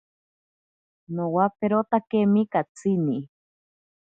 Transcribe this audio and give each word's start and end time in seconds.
Nowaperotakemi 1.15 2.41
katsini. 2.53 3.17